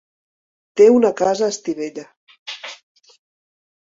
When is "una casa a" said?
0.93-1.53